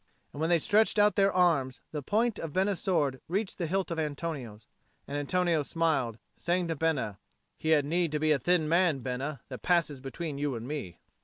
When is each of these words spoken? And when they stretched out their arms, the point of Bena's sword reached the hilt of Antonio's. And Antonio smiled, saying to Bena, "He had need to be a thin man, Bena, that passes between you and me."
And 0.33 0.41
when 0.41 0.49
they 0.49 0.57
stretched 0.57 0.97
out 0.97 1.15
their 1.15 1.31
arms, 1.31 1.79
the 1.91 2.01
point 2.01 2.39
of 2.39 2.53
Bena's 2.53 2.79
sword 2.79 3.21
reached 3.27 3.59
the 3.59 3.67
hilt 3.67 3.91
of 3.91 3.99
Antonio's. 3.99 4.67
And 5.07 5.15
Antonio 5.15 5.61
smiled, 5.61 6.17
saying 6.35 6.69
to 6.69 6.75
Bena, 6.75 7.19
"He 7.55 7.69
had 7.69 7.85
need 7.85 8.11
to 8.13 8.19
be 8.19 8.31
a 8.31 8.39
thin 8.39 8.67
man, 8.67 9.01
Bena, 9.01 9.41
that 9.49 9.61
passes 9.61 10.01
between 10.01 10.39
you 10.39 10.55
and 10.55 10.67
me." 10.67 10.97